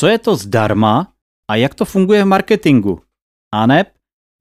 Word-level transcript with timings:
Co 0.00 0.06
je 0.06 0.18
to 0.18 0.36
zdarma 0.36 1.12
a 1.50 1.56
jak 1.56 1.74
to 1.74 1.84
funguje 1.84 2.24
v 2.24 2.26
marketingu? 2.26 3.02
A 3.54 3.66
ne, 3.66 3.84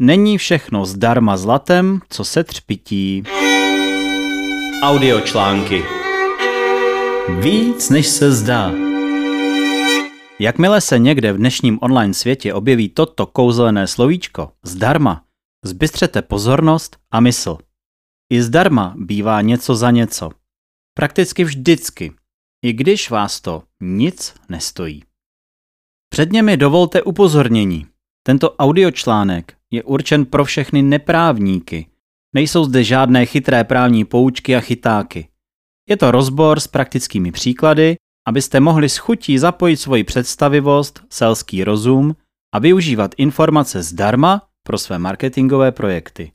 není 0.02 0.38
všechno 0.38 0.86
zdarma 0.86 1.38
zlatem, 1.38 2.00
co 2.10 2.24
se 2.24 2.44
třpití. 2.44 3.24
Audiočlánky 4.84 5.84
Víc 7.40 7.90
než 7.90 8.08
se 8.08 8.32
zdá. 8.32 8.72
Jakmile 10.40 10.82
se 10.82 11.00
někde 11.00 11.34
v 11.34 11.38
dnešním 11.38 11.80
online 11.82 12.14
světě 12.14 12.54
objeví 12.54 12.90
toto 12.90 13.26
kouzelné 13.26 13.88
slovíčko 13.88 14.52
zdarma, 14.64 15.24
zbystřete 15.66 16.22
pozornost 16.22 16.98
a 17.12 17.20
mysl. 17.20 17.58
I 18.34 18.42
zdarma 18.42 18.94
bývá 18.98 19.42
něco 19.42 19.76
za 19.76 19.92
něco. 19.92 20.30
Prakticky 20.94 21.44
vždycky, 21.44 22.14
i 22.66 22.74
když 22.74 23.10
vás 23.10 23.42
to 23.42 23.64
nic 23.82 24.34
nestojí. 24.50 25.09
Předně 26.10 26.44
mi 26.44 26.58
dovolte 26.58 27.02
upozornění. 27.02 27.86
Tento 28.24 28.56
audiočlánek 28.56 29.54
je 29.72 29.84
určen 29.84 30.26
pro 30.26 30.46
všechny 30.46 30.82
neprávníky. 30.82 31.88
Nejsou 32.36 32.66
zde 32.66 32.84
žádné 32.84 33.26
chytré 33.26 33.64
právní 33.64 34.06
poučky 34.06 34.56
a 34.56 34.60
chytáky. 34.60 35.28
Je 35.90 35.98
to 35.98 36.12
rozbor 36.12 36.60
s 36.60 36.68
praktickými 36.68 37.32
příklady, 37.32 37.96
abyste 38.28 38.60
mohli 38.60 38.90
s 38.90 38.98
chutí 38.98 39.38
zapojit 39.38 39.78
svoji 39.78 40.04
představivost, 40.04 41.02
selský 41.10 41.64
rozum 41.64 42.16
a 42.54 42.60
využívat 42.60 43.16
informace 43.18 43.84
zdarma 43.84 44.42
pro 44.64 44.78
své 44.78 45.00
marketingové 45.00 45.72
projekty. 45.72 46.32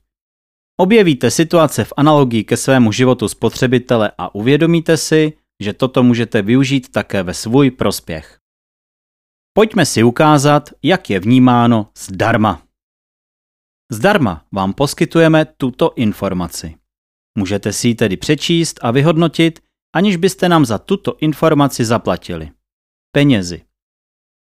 Objevíte 0.77 1.31
situace 1.31 1.83
v 1.83 1.93
analogii 1.97 2.43
ke 2.43 2.57
svému 2.57 2.91
životu 2.91 3.27
spotřebitele 3.27 4.11
a 4.17 4.35
uvědomíte 4.35 4.97
si, 4.97 5.33
že 5.59 5.73
toto 5.73 6.03
můžete 6.03 6.41
využít 6.41 6.91
také 6.91 7.23
ve 7.23 7.33
svůj 7.33 7.71
prospěch. 7.71 8.39
Pojďme 9.57 9.85
si 9.85 10.03
ukázat, 10.03 10.69
jak 10.83 11.09
je 11.09 11.19
vnímáno 11.19 11.87
zdarma. 11.97 12.61
Zdarma 13.91 14.45
vám 14.51 14.73
poskytujeme 14.73 15.45
tuto 15.45 15.93
informaci. 15.95 16.75
Můžete 17.37 17.73
si 17.73 17.87
ji 17.87 17.95
tedy 17.95 18.17
přečíst 18.17 18.79
a 18.81 18.91
vyhodnotit, 18.91 19.59
aniž 19.95 20.15
byste 20.15 20.49
nám 20.49 20.65
za 20.65 20.77
tuto 20.77 21.17
informaci 21.17 21.85
zaplatili. 21.85 22.51
Penězi. 23.11 23.61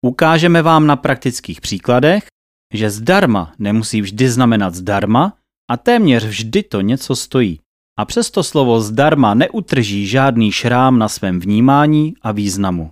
Ukážeme 0.06 0.62
vám 0.62 0.88
na 0.88 0.96
praktických 0.96 1.62
příkladech, 1.62 2.28
že 2.74 2.90
zdarma 2.90 3.54
nemusí 3.60 4.02
vždy 4.02 4.30
znamenat 4.30 4.76
zdarma 4.76 5.38
a 5.72 5.78
téměř 5.78 6.26
vždy 6.26 6.64
to 6.64 6.82
něco 6.82 7.16
stojí. 7.16 7.60
A 8.00 8.06
přesto 8.06 8.44
slovo 8.44 8.82
zdarma 8.82 9.34
neutrží 9.34 10.08
žádný 10.08 10.52
šrám 10.52 11.00
na 11.00 11.10
svém 11.10 11.40
vnímání 11.40 12.14
a 12.22 12.32
významu. 12.32 12.92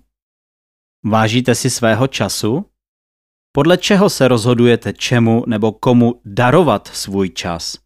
Vážíte 1.06 1.56
si 1.56 1.70
svého 1.70 2.08
času? 2.08 2.66
Podle 3.52 3.78
čeho 3.78 4.10
se 4.10 4.28
rozhodujete 4.28 4.94
čemu 4.94 5.44
nebo 5.48 5.72
komu 5.72 6.22
darovat 6.26 6.88
svůj 6.88 7.30
čas? 7.30 7.78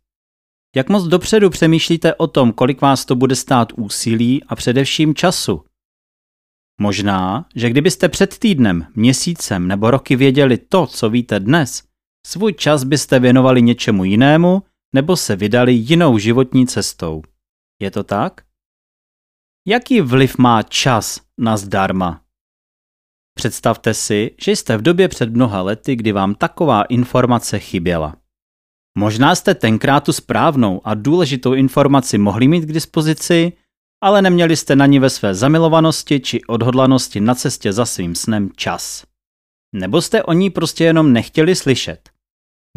Jak 0.75 0.89
moc 0.89 1.03
dopředu 1.03 1.49
přemýšlíte 1.49 2.15
o 2.15 2.27
tom, 2.27 2.53
kolik 2.53 2.81
vás 2.81 3.05
to 3.05 3.15
bude 3.15 3.35
stát 3.35 3.73
úsilí 3.73 4.43
a 4.43 4.55
především 4.55 5.15
času? 5.15 5.65
Možná, 6.79 7.45
že 7.55 7.69
kdybyste 7.69 8.09
před 8.09 8.39
týdnem, 8.39 8.87
měsícem 8.95 9.67
nebo 9.67 9.91
roky 9.91 10.15
věděli 10.15 10.57
to, 10.57 10.87
co 10.87 11.09
víte 11.09 11.39
dnes, 11.39 11.83
svůj 12.27 12.53
čas 12.53 12.83
byste 12.83 13.19
věnovali 13.19 13.61
něčemu 13.61 14.03
jinému 14.03 14.63
nebo 14.95 15.17
se 15.17 15.35
vydali 15.35 15.73
jinou 15.73 16.17
životní 16.17 16.67
cestou. 16.67 17.21
Je 17.81 17.91
to 17.91 18.03
tak? 18.03 18.45
Jaký 19.67 20.01
vliv 20.01 20.37
má 20.37 20.63
čas 20.63 21.21
na 21.37 21.57
zdarma? 21.57 22.24
Představte 23.37 23.93
si, 23.93 24.31
že 24.41 24.51
jste 24.51 24.77
v 24.77 24.81
době 24.81 25.07
před 25.07 25.29
mnoha 25.29 25.61
lety, 25.61 25.95
kdy 25.95 26.11
vám 26.11 26.35
taková 26.35 26.83
informace 26.83 27.59
chyběla. 27.59 28.15
Možná 28.97 29.35
jste 29.35 29.55
tenkrát 29.55 30.03
tu 30.03 30.13
správnou 30.13 30.81
a 30.83 30.93
důležitou 30.93 31.53
informaci 31.53 32.17
mohli 32.17 32.47
mít 32.47 32.61
k 32.61 32.73
dispozici, 32.73 33.53
ale 34.03 34.21
neměli 34.21 34.55
jste 34.55 34.75
na 34.75 34.85
ní 34.85 34.99
ve 34.99 35.09
své 35.09 35.35
zamilovanosti 35.35 36.19
či 36.19 36.43
odhodlanosti 36.43 37.21
na 37.21 37.35
cestě 37.35 37.73
za 37.73 37.85
svým 37.85 38.15
snem 38.15 38.49
čas. 38.55 39.03
Nebo 39.75 40.01
jste 40.01 40.23
o 40.23 40.33
ní 40.33 40.49
prostě 40.49 40.83
jenom 40.83 41.13
nechtěli 41.13 41.55
slyšet. 41.55 42.09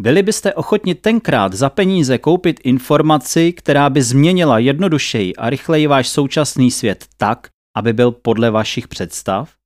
Byli 0.01 0.23
byste 0.23 0.53
ochotni 0.53 0.95
tenkrát 0.95 1.53
za 1.53 1.69
peníze 1.69 2.17
koupit 2.17 2.59
informaci, 2.63 3.53
která 3.53 3.89
by 3.89 4.01
změnila 4.01 4.59
jednodušeji 4.59 5.35
a 5.35 5.49
rychleji 5.49 5.87
váš 5.87 6.09
současný 6.09 6.71
svět 6.71 7.05
tak, 7.17 7.47
aby 7.77 7.93
byl 7.93 8.11
podle 8.11 8.51
vašich 8.51 8.87
představ? 8.87 9.58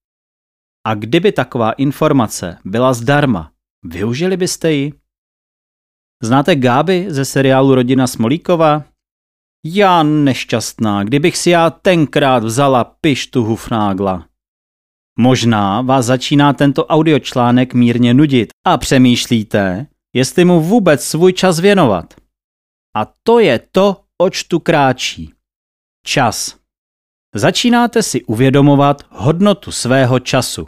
A 0.88 0.94
kdyby 0.94 1.32
taková 1.32 1.72
informace 1.72 2.58
byla 2.66 2.94
zdarma, 2.94 3.52
využili 3.84 4.38
byste 4.38 4.72
ji? 4.72 4.94
Znáte 6.24 6.56
Gáby 6.56 7.06
ze 7.10 7.26
seriálu 7.26 7.76
Rodina 7.76 8.08
Smolíkova? 8.08 8.84
Já 9.66 10.04
nešťastná, 10.04 11.04
kdybych 11.04 11.38
si 11.38 11.50
já 11.50 11.70
tenkrát 11.70 12.44
vzala 12.44 12.84
pištu 12.84 13.44
hufnágla. 13.44 14.28
Možná 15.20 15.82
vás 15.82 16.06
začíná 16.06 16.54
tento 16.54 16.86
audiočlánek 16.86 17.74
mírně 17.74 18.14
nudit 18.14 18.50
a 18.66 18.78
přemýšlíte, 18.78 19.88
jestli 20.14 20.46
mu 20.46 20.62
vůbec 20.62 21.04
svůj 21.04 21.34
čas 21.34 21.60
věnovat. 21.60 22.14
A 22.96 23.06
to 23.24 23.40
je 23.40 23.60
to, 23.72 24.04
oč 24.18 24.44
tu 24.44 24.60
kráčí. 24.60 25.34
Čas. 26.06 26.58
Začínáte 27.36 28.04
si 28.04 28.24
uvědomovat 28.24 29.04
hodnotu 29.10 29.72
svého 29.72 30.20
času. 30.20 30.68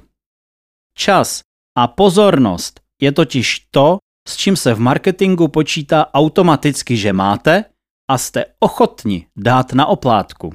Čas 0.97 1.41
a 1.77 1.87
pozornost 1.87 2.79
je 3.01 3.11
totiž 3.11 3.59
to, 3.71 3.97
s 4.27 4.37
čím 4.37 4.55
se 4.55 4.73
v 4.73 4.79
marketingu 4.79 5.47
počítá 5.47 6.13
automaticky, 6.13 6.97
že 6.97 7.13
máte 7.13 7.65
a 8.09 8.17
jste 8.17 8.45
ochotni 8.59 9.27
dát 9.35 9.73
na 9.73 9.85
oplátku. 9.85 10.53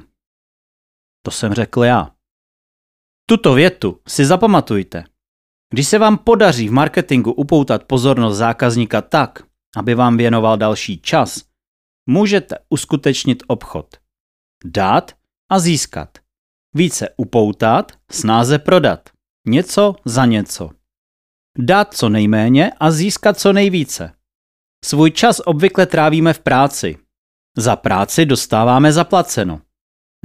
To 1.25 1.31
jsem 1.31 1.53
řekl 1.53 1.83
já. 1.83 2.11
Tuto 3.29 3.53
větu 3.53 3.99
si 4.07 4.25
zapamatujte. 4.25 5.03
Když 5.73 5.87
se 5.87 5.99
vám 5.99 6.17
podaří 6.17 6.67
v 6.67 6.71
marketingu 6.71 7.31
upoutat 7.31 7.83
pozornost 7.83 8.37
zákazníka 8.37 9.01
tak, 9.01 9.43
aby 9.77 9.95
vám 9.95 10.17
věnoval 10.17 10.57
další 10.57 11.01
čas, 11.01 11.43
můžete 12.09 12.55
uskutečnit 12.69 13.43
obchod. 13.47 13.97
Dát 14.65 15.11
a 15.51 15.59
získat. 15.59 16.17
Více 16.75 17.09
upoutat, 17.17 17.91
snáze 18.11 18.59
prodat. 18.59 19.09
Něco 19.47 19.95
za 20.05 20.25
něco. 20.25 20.69
Dát 21.57 21.93
co 21.93 22.09
nejméně 22.09 22.71
a 22.79 22.91
získat 22.91 23.39
co 23.39 23.53
nejvíce. 23.53 24.13
Svůj 24.85 25.11
čas 25.11 25.41
obvykle 25.45 25.85
trávíme 25.85 26.33
v 26.33 26.39
práci. 26.39 26.97
Za 27.57 27.75
práci 27.75 28.25
dostáváme 28.25 28.93
zaplaceno. 28.93 29.61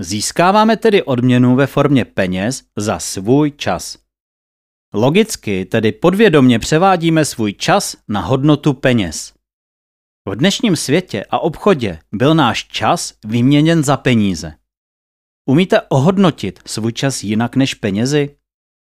Získáváme 0.00 0.76
tedy 0.76 1.02
odměnu 1.02 1.56
ve 1.56 1.66
formě 1.66 2.04
peněz 2.04 2.64
za 2.76 2.98
svůj 2.98 3.50
čas. 3.50 3.98
Logicky 4.94 5.64
tedy 5.64 5.92
podvědomně 5.92 6.58
převádíme 6.58 7.24
svůj 7.24 7.52
čas 7.52 7.96
na 8.08 8.20
hodnotu 8.20 8.74
peněz. 8.74 9.34
V 10.28 10.36
dnešním 10.36 10.76
světě 10.76 11.24
a 11.30 11.38
obchodě 11.38 11.98
byl 12.12 12.34
náš 12.34 12.64
čas 12.64 13.14
vyměněn 13.24 13.84
za 13.84 13.96
peníze. 13.96 14.54
Umíte 15.48 15.80
ohodnotit 15.80 16.60
svůj 16.66 16.92
čas 16.92 17.22
jinak 17.22 17.56
než 17.56 17.74
penězi? 17.74 18.35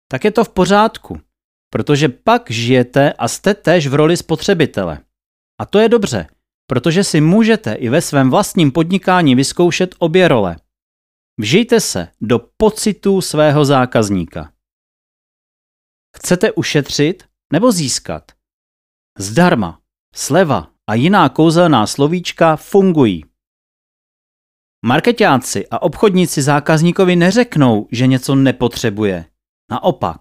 Tak 0.07 0.23
je 0.23 0.31
to 0.31 0.43
v 0.43 0.49
pořádku, 0.49 1.21
protože 1.69 2.09
pak 2.09 2.51
žijete 2.51 3.13
a 3.13 3.27
jste 3.27 3.53
též 3.53 3.87
v 3.87 3.93
roli 3.93 4.17
spotřebitele. 4.17 4.99
A 5.59 5.65
to 5.65 5.79
je 5.79 5.89
dobře, 5.89 6.27
protože 6.67 7.03
si 7.03 7.21
můžete 7.21 7.73
i 7.73 7.89
ve 7.89 8.01
svém 8.01 8.29
vlastním 8.29 8.71
podnikání 8.71 9.35
vyzkoušet 9.35 9.95
obě 9.99 10.27
role. 10.27 10.55
Vžijte 11.39 11.79
se 11.79 12.07
do 12.21 12.39
pocitů 12.57 13.21
svého 13.21 13.65
zákazníka. 13.65 14.53
Chcete 16.17 16.51
ušetřit 16.51 17.23
nebo 17.53 17.71
získat? 17.71 18.31
Zdarma, 19.17 19.81
sleva 20.15 20.71
a 20.87 20.93
jiná 20.93 21.29
kouzelná 21.29 21.87
slovíčka 21.87 22.55
fungují. 22.55 23.25
Marketáci 24.85 25.67
a 25.71 25.81
obchodníci 25.81 26.41
zákazníkovi 26.41 27.15
neřeknou, 27.15 27.87
že 27.91 28.07
něco 28.07 28.35
nepotřebuje. 28.35 29.25
Naopak. 29.71 30.17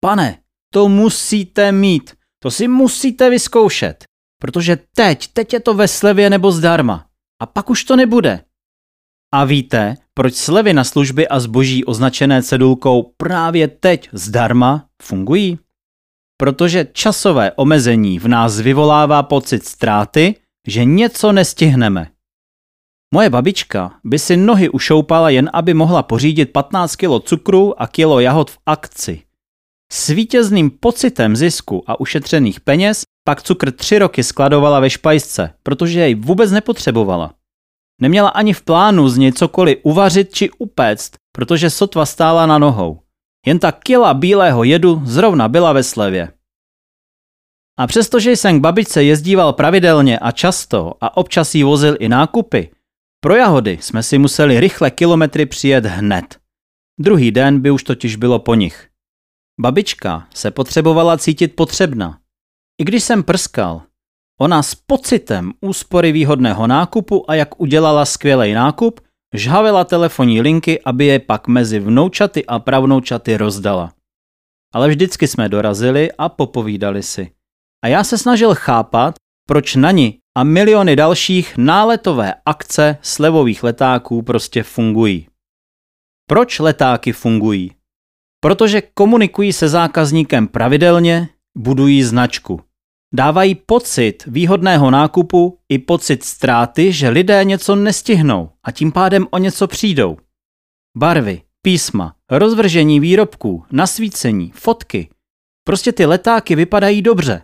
Pane, 0.00 0.38
to 0.72 0.88
musíte 0.88 1.72
mít, 1.72 2.14
to 2.42 2.50
si 2.50 2.68
musíte 2.68 3.30
vyzkoušet, 3.30 4.04
protože 4.40 4.78
teď, 4.96 5.28
teď 5.32 5.52
je 5.52 5.60
to 5.60 5.74
ve 5.74 5.88
slevě 5.88 6.30
nebo 6.30 6.52
zdarma. 6.52 7.06
A 7.42 7.46
pak 7.46 7.70
už 7.70 7.84
to 7.84 7.96
nebude. 7.96 8.44
A 9.34 9.44
víte, 9.44 9.96
proč 10.14 10.34
slevy 10.34 10.72
na 10.72 10.84
služby 10.84 11.28
a 11.28 11.40
zboží 11.40 11.84
označené 11.84 12.42
cedulkou 12.42 13.14
právě 13.16 13.68
teď 13.68 14.08
zdarma 14.12 14.88
fungují? 15.02 15.58
Protože 16.36 16.88
časové 16.92 17.52
omezení 17.52 18.18
v 18.18 18.28
nás 18.28 18.60
vyvolává 18.60 19.22
pocit 19.22 19.66
ztráty, 19.66 20.34
že 20.66 20.84
něco 20.84 21.32
nestihneme. 21.32 22.11
Moje 23.14 23.30
babička 23.30 24.00
by 24.04 24.18
si 24.18 24.36
nohy 24.36 24.68
ušoupala 24.68 25.30
jen 25.30 25.50
aby 25.52 25.74
mohla 25.74 26.02
pořídit 26.02 26.52
15 26.52 26.96
kg 26.96 27.24
cukru 27.24 27.82
a 27.82 27.86
kilo 27.86 28.20
jahod 28.20 28.50
v 28.50 28.58
akci. 28.66 29.22
S 29.92 30.08
vítězným 30.08 30.70
pocitem 30.70 31.36
zisku 31.36 31.84
a 31.86 32.00
ušetřených 32.00 32.60
peněz 32.60 33.02
pak 33.24 33.42
cukr 33.42 33.72
tři 33.72 33.98
roky 33.98 34.24
skladovala 34.24 34.80
ve 34.80 34.90
špajsce, 34.90 35.54
protože 35.62 36.00
jej 36.00 36.14
vůbec 36.14 36.50
nepotřebovala. 36.50 37.34
Neměla 38.00 38.28
ani 38.28 38.52
v 38.52 38.62
plánu 38.62 39.08
z 39.08 39.16
něj 39.16 39.32
cokoliv 39.32 39.78
uvařit 39.82 40.34
či 40.34 40.50
upéct, 40.58 41.12
protože 41.32 41.70
sotva 41.70 42.06
stála 42.06 42.46
na 42.46 42.58
nohou. 42.58 43.00
Jen 43.46 43.58
ta 43.58 43.72
kila 43.72 44.14
bílého 44.14 44.64
jedu 44.64 45.02
zrovna 45.04 45.48
byla 45.48 45.72
ve 45.72 45.82
slevě. 45.82 46.32
A 47.78 47.86
přestože 47.86 48.30
jsem 48.30 48.58
k 48.58 48.62
babičce 48.62 49.04
jezdíval 49.04 49.52
pravidelně 49.52 50.18
a 50.18 50.30
často 50.30 50.94
a 51.00 51.16
občas 51.16 51.54
jí 51.54 51.62
vozil 51.64 51.96
i 51.98 52.08
nákupy, 52.08 52.70
pro 53.24 53.36
jahody 53.36 53.78
jsme 53.80 54.02
si 54.02 54.18
museli 54.18 54.60
rychle 54.60 54.90
kilometry 54.90 55.46
přijet 55.46 55.86
hned. 55.86 56.38
Druhý 57.00 57.30
den 57.30 57.60
by 57.60 57.70
už 57.70 57.82
totiž 57.84 58.16
bylo 58.16 58.38
po 58.38 58.54
nich. 58.54 58.88
Babička 59.60 60.26
se 60.34 60.50
potřebovala 60.50 61.18
cítit 61.18 61.56
potřebna. 61.56 62.18
I 62.80 62.84
když 62.84 63.04
jsem 63.04 63.22
prskal, 63.22 63.82
ona 64.40 64.62
s 64.62 64.74
pocitem 64.74 65.52
úspory 65.60 66.12
výhodného 66.12 66.66
nákupu 66.66 67.30
a 67.30 67.34
jak 67.34 67.60
udělala 67.60 68.04
skvělý 68.04 68.52
nákup, 68.52 69.00
žhavila 69.34 69.84
telefonní 69.84 70.40
linky, 70.40 70.80
aby 70.84 71.06
je 71.06 71.18
pak 71.18 71.48
mezi 71.48 71.80
vnoučaty 71.80 72.46
a 72.46 72.58
pravnoučaty 72.58 73.36
rozdala. 73.36 73.92
Ale 74.74 74.88
vždycky 74.88 75.28
jsme 75.28 75.48
dorazili 75.48 76.12
a 76.18 76.28
popovídali 76.28 77.02
si. 77.02 77.30
A 77.84 77.88
já 77.88 78.04
se 78.04 78.18
snažil 78.18 78.54
chápat, 78.54 79.14
proč 79.48 79.76
na 79.76 79.90
ní 79.90 80.21
a 80.34 80.44
miliony 80.44 80.96
dalších 80.96 81.56
náletové 81.56 82.34
akce 82.46 82.98
slevových 83.02 83.62
letáků 83.62 84.22
prostě 84.22 84.62
fungují. 84.62 85.28
Proč 86.26 86.58
letáky 86.58 87.12
fungují? 87.12 87.70
Protože 88.40 88.80
komunikují 88.80 89.52
se 89.52 89.68
zákazníkem 89.68 90.48
pravidelně, 90.48 91.28
budují 91.56 92.02
značku. 92.02 92.60
Dávají 93.14 93.54
pocit 93.54 94.24
výhodného 94.26 94.90
nákupu 94.90 95.58
i 95.68 95.78
pocit 95.78 96.24
ztráty, 96.24 96.92
že 96.92 97.08
lidé 97.08 97.44
něco 97.44 97.76
nestihnou 97.76 98.50
a 98.64 98.72
tím 98.72 98.92
pádem 98.92 99.26
o 99.30 99.38
něco 99.38 99.66
přijdou. 99.66 100.16
Barvy, 100.96 101.42
písma, 101.62 102.16
rozvržení 102.30 103.00
výrobků, 103.00 103.64
nasvícení, 103.72 104.52
fotky. 104.54 105.08
Prostě 105.64 105.92
ty 105.92 106.06
letáky 106.06 106.54
vypadají 106.54 107.02
dobře. 107.02 107.42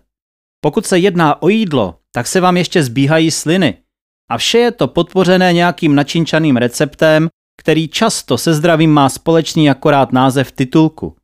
Pokud 0.61 0.87
se 0.87 0.99
jedná 0.99 1.43
o 1.43 1.49
jídlo, 1.49 1.97
tak 2.14 2.26
se 2.26 2.40
vám 2.40 2.56
ještě 2.56 2.82
zbíhají 2.82 3.31
sliny. 3.31 3.78
A 4.31 4.38
vše 4.38 4.58
je 4.58 4.70
to 4.70 4.88
podpořené 4.88 5.52
nějakým 5.52 5.94
načinčaným 5.94 6.56
receptem, 6.56 7.28
který 7.60 7.88
často 7.88 8.38
se 8.38 8.55
zdravím 8.55 8.90
má 8.90 9.08
společný 9.08 9.70
akorát 9.70 10.12
název 10.12 10.52
titulku. 10.52 11.16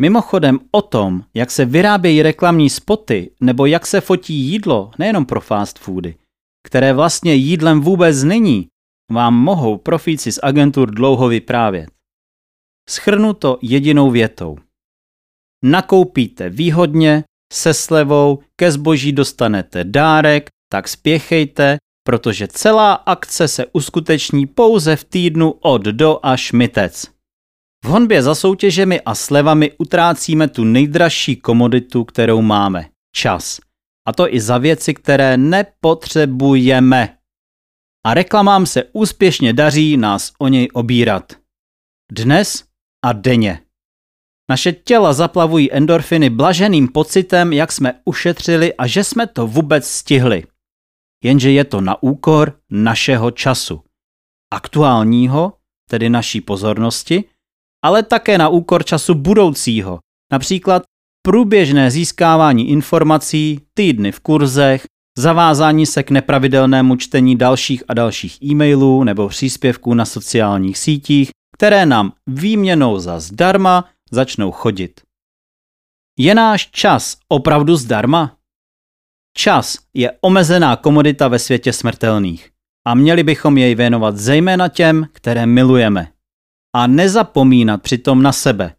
Mimochodem 0.00 0.60
o 0.70 0.82
tom, 0.82 1.24
jak 1.34 1.50
se 1.50 1.64
vyrábějí 1.64 2.22
reklamní 2.22 2.70
spoty 2.70 3.30
nebo 3.40 3.66
jak 3.66 3.86
se 3.86 4.00
fotí 4.00 4.34
jídlo, 4.34 4.90
nejenom 4.98 5.26
pro 5.26 5.40
fast 5.40 5.78
foody, 5.78 6.14
které 6.66 6.92
vlastně 6.92 7.34
jídlem 7.34 7.80
vůbec 7.80 8.22
není, 8.22 8.68
vám 9.12 9.34
mohou 9.34 9.78
profíci 9.78 10.32
z 10.32 10.38
agentur 10.42 10.90
dlouho 10.94 11.28
vyprávět. 11.28 11.90
Schrnu 12.88 13.32
to 13.32 13.58
jedinou 13.62 14.10
větou. 14.10 14.58
Nakoupíte 15.64 16.50
výhodně, 16.50 17.24
se 17.52 17.74
slevou, 17.74 18.38
ke 18.56 18.72
zboží 18.72 19.12
dostanete 19.12 19.84
dárek, 19.84 20.50
tak 20.72 20.88
spěchejte, 20.88 21.78
protože 22.06 22.48
celá 22.48 22.92
akce 22.92 23.48
se 23.48 23.66
uskuteční 23.72 24.46
pouze 24.46 24.96
v 24.96 25.04
týdnu 25.04 25.50
od 25.50 25.82
do 25.82 26.20
až 26.22 26.52
mitec. 26.52 27.06
V 27.84 27.88
honbě 27.88 28.22
za 28.22 28.34
soutěžemi 28.34 29.00
a 29.00 29.14
slevami 29.14 29.72
utrácíme 29.78 30.48
tu 30.48 30.64
nejdražší 30.64 31.36
komoditu, 31.36 32.04
kterou 32.04 32.42
máme– 32.42 32.88
čas. 33.16 33.60
A 34.08 34.12
to 34.12 34.34
i 34.34 34.40
za 34.40 34.58
věci, 34.58 34.94
které 34.94 35.36
nepotřebujeme. 35.36 37.18
A 38.06 38.14
reklamám 38.14 38.66
se 38.66 38.84
úspěšně 38.92 39.52
daří 39.52 39.96
nás 39.96 40.32
o 40.38 40.48
něj 40.48 40.68
obírat. 40.72 41.32
Dnes 42.12 42.64
a 43.04 43.12
denně. 43.12 43.60
Naše 44.50 44.72
těla 44.72 45.12
zaplavují 45.12 45.72
endorfiny 45.72 46.30
blaženým 46.30 46.88
pocitem, 46.88 47.52
jak 47.52 47.72
jsme 47.72 47.94
ušetřili 48.04 48.74
a 48.74 48.86
že 48.86 49.04
jsme 49.04 49.26
to 49.26 49.46
vůbec 49.46 49.86
stihli. 49.86 50.44
Jenže 51.24 51.50
je 51.50 51.64
to 51.64 51.80
na 51.80 52.02
úkor 52.02 52.56
našeho 52.70 53.30
času. 53.30 53.82
Aktuálního, 54.52 55.52
tedy 55.90 56.10
naší 56.10 56.40
pozornosti, 56.40 57.24
ale 57.84 58.02
také 58.02 58.38
na 58.38 58.48
úkor 58.48 58.84
času 58.84 59.14
budoucího, 59.14 59.98
například 60.32 60.82
průběžné 61.22 61.90
získávání 61.90 62.68
informací, 62.68 63.60
týdny 63.74 64.12
v 64.12 64.20
kurzech, 64.20 64.84
zavázání 65.18 65.86
se 65.86 66.02
k 66.02 66.10
nepravidelnému 66.10 66.96
čtení 66.96 67.36
dalších 67.36 67.82
a 67.88 67.94
dalších 67.94 68.42
e-mailů 68.42 69.04
nebo 69.04 69.28
příspěvků 69.28 69.94
na 69.94 70.04
sociálních 70.04 70.78
sítích, 70.78 71.30
které 71.54 71.86
nám 71.86 72.12
výměnou 72.26 72.98
za 72.98 73.20
zdarma 73.20 73.84
začnou 74.10 74.50
chodit. 74.50 75.00
Je 76.18 76.34
náš 76.34 76.70
čas 76.70 77.16
opravdu 77.28 77.76
zdarma? 77.76 78.36
Čas 79.36 79.78
je 79.94 80.12
omezená 80.20 80.76
komodita 80.76 81.28
ve 81.28 81.38
světě 81.38 81.72
smrtelných 81.72 82.50
a 82.86 82.94
měli 82.94 83.22
bychom 83.22 83.58
jej 83.58 83.74
věnovat 83.74 84.16
zejména 84.16 84.68
těm, 84.68 85.06
které 85.12 85.46
milujeme. 85.46 86.12
A 86.76 86.86
nezapomínat 86.86 87.82
přitom 87.82 88.22
na 88.22 88.32
sebe. 88.32 88.74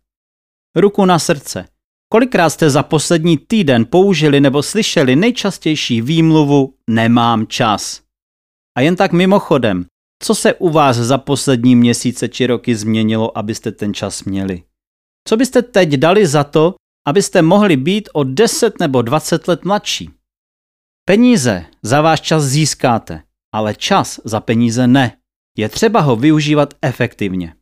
Ruku 0.75 1.05
na 1.05 1.19
srdce. 1.19 1.65
Kolikrát 2.11 2.49
jste 2.49 2.69
za 2.69 2.83
poslední 2.83 3.37
týden 3.37 3.85
použili 3.85 4.41
nebo 4.41 4.63
slyšeli 4.63 5.15
nejčastější 5.15 6.01
výmluvu 6.01 6.73
nemám 6.89 7.47
čas? 7.47 8.01
A 8.77 8.81
jen 8.81 8.95
tak 8.95 9.11
mimochodem, 9.11 9.85
co 10.23 10.35
se 10.35 10.53
u 10.53 10.69
vás 10.69 10.97
za 10.97 11.17
poslední 11.17 11.75
měsíce 11.75 12.27
či 12.27 12.47
roky 12.47 12.75
změnilo, 12.75 13.37
abyste 13.37 13.71
ten 13.71 13.93
čas 13.93 14.23
měli? 14.23 14.63
Co 15.27 15.37
byste 15.37 15.61
teď 15.61 15.89
dali 15.89 16.27
za 16.27 16.43
to, 16.43 16.75
abyste 17.07 17.41
mohli 17.41 17.77
být 17.77 18.09
o 18.13 18.23
10 18.23 18.79
nebo 18.79 19.01
20 19.01 19.47
let 19.47 19.65
mladší? 19.65 20.09
Peníze 21.05 21.65
za 21.83 22.01
váš 22.01 22.21
čas 22.21 22.43
získáte, 22.43 23.23
ale 23.53 23.75
čas 23.75 24.19
za 24.23 24.39
peníze 24.39 24.87
ne. 24.87 25.17
Je 25.57 25.69
třeba 25.69 25.99
ho 25.99 26.15
využívat 26.15 26.73
efektivně. 26.81 27.55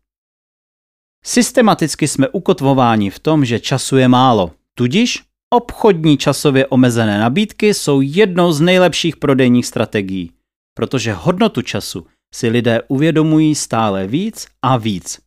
Systematicky 1.25 2.07
jsme 2.07 2.29
ukotvováni 2.29 3.09
v 3.09 3.19
tom, 3.19 3.45
že 3.45 3.59
času 3.59 3.97
je 3.97 4.07
málo, 4.07 4.51
tudíž 4.77 5.23
obchodní 5.53 6.17
časově 6.17 6.67
omezené 6.67 7.19
nabídky 7.19 7.73
jsou 7.73 8.01
jednou 8.01 8.51
z 8.51 8.61
nejlepších 8.61 9.17
prodejních 9.17 9.65
strategií, 9.65 10.31
protože 10.73 11.13
hodnotu 11.13 11.61
času 11.61 12.07
si 12.33 12.49
lidé 12.49 12.81
uvědomují 12.87 13.55
stále 13.55 14.07
víc 14.07 14.47
a 14.61 14.77
víc. 14.77 15.26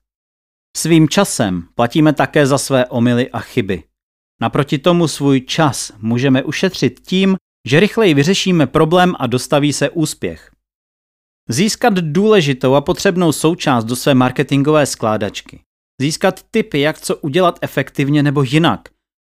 Svým 0.77 1.09
časem 1.09 1.63
platíme 1.75 2.13
také 2.13 2.47
za 2.47 2.59
své 2.59 2.87
omily 2.87 3.31
a 3.31 3.41
chyby. 3.41 3.83
Naproti 4.41 4.79
tomu 4.79 5.09
svůj 5.09 5.41
čas 5.41 5.93
můžeme 5.99 6.43
ušetřit 6.43 7.01
tím, 7.01 7.37
že 7.69 7.81
rychleji 7.81 8.15
vyřešíme 8.15 8.67
problém 8.67 9.15
a 9.19 9.27
dostaví 9.27 9.73
se 9.73 9.91
úspěch. 9.91 10.51
Získat 11.49 11.95
důležitou 11.95 12.75
a 12.75 12.81
potřebnou 12.81 13.33
součást 13.33 13.85
do 13.85 13.97
své 13.97 14.15
marketingové 14.15 14.87
skládačky. 14.87 15.61
Získat 16.01 16.43
tipy, 16.51 16.81
jak 16.81 17.01
co 17.01 17.17
udělat 17.17 17.59
efektivně 17.63 18.23
nebo 18.23 18.43
jinak. 18.43 18.81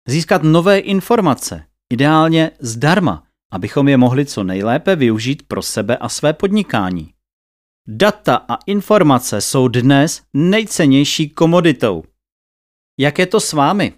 Získat 0.08 0.44
nové 0.44 0.80
informace, 0.80 1.64
ideálně 1.94 2.52
zdarma, 2.60 3.24
abychom 3.52 3.88
je 3.88 3.98
mohli 3.98 4.26
co 4.26 4.44
nejlépe 4.44 4.96
využít 4.96 5.44
pro 5.48 5.62
sebe 5.62 5.98
a 5.98 6.10
své 6.10 6.34
podnikání. 6.34 7.14
Data 7.92 8.36
a 8.36 8.58
informace 8.66 9.42
jsou 9.42 9.68
dnes 9.68 10.22
nejcennější 10.34 11.30
komoditou. 11.30 12.04
Jak 13.00 13.20
je 13.20 13.26
to 13.26 13.40
s 13.40 13.54
vámi? 13.54 13.94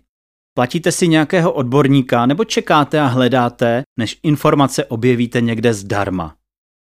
Platíte 0.54 0.92
si 0.92 1.08
nějakého 1.08 1.52
odborníka 1.52 2.26
nebo 2.26 2.46
čekáte 2.46 3.00
a 3.00 3.06
hledáte, 3.06 3.84
než 4.00 4.20
informace 4.24 4.86
objevíte 4.86 5.42
někde 5.42 5.74
zdarma? 5.74 6.36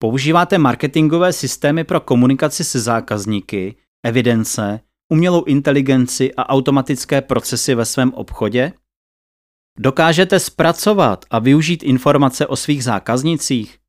Používáte 0.01 0.58
marketingové 0.58 1.34
systémy 1.34 1.84
pro 1.84 2.00
komunikaci 2.00 2.63
se 2.63 2.79
zákazníky, 2.79 3.75
evidence, 4.05 4.79
umělou 5.10 5.43
inteligenci 5.43 6.34
a 6.36 6.50
automatické 6.50 7.22
procesy 7.22 7.75
ve 7.75 7.86
svém 7.86 8.13
obchodě? 8.13 8.74
Dokážete 9.79 10.39
zpracovat 10.39 11.25
a 11.29 11.39
využít 11.39 11.84
informace 11.84 12.48
o 12.48 12.55
svých 12.55 12.84
zákaznicích? 12.84 13.80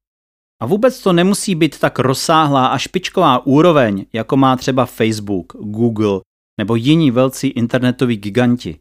A 0.63 0.67
vůbec 0.67 1.03
to 1.03 1.13
nemusí 1.13 1.55
být 1.55 1.79
tak 1.79 1.99
rozsáhlá 1.99 2.67
a 2.67 2.79
špičková 2.79 3.47
úroveň, 3.47 4.07
jako 4.13 4.37
má 4.37 4.57
třeba 4.57 4.87
Facebook, 4.87 5.53
Google 5.61 6.21
nebo 6.61 6.77
jiní 6.77 7.11
velcí 7.11 7.49
internetoví 7.49 8.17
giganti. 8.17 8.79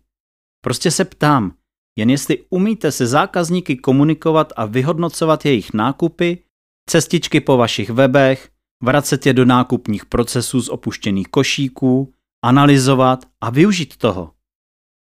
Prostě 0.64 0.92
se 0.92 1.06
ptám, 1.06 1.54
jen 1.98 2.10
jestli 2.10 2.46
umíte 2.50 2.92
se 2.92 3.08
zákazníky 3.08 3.76
komunikovat 3.76 4.54
a 4.56 4.66
vyhodnocovat 4.66 5.46
jejich 5.46 5.74
nákupy, 5.74 6.44
cestičky 6.90 7.40
po 7.40 7.58
vašich 7.58 7.90
webech, 7.90 8.50
vracet 8.84 9.26
je 9.26 9.34
do 9.34 9.46
nákupních 9.46 10.06
procesů 10.06 10.62
z 10.62 10.70
opuštěných 10.70 11.28
košíků, 11.28 12.14
analyzovat 12.46 13.26
a 13.44 13.50
využít 13.50 13.98
toho. 13.98 14.32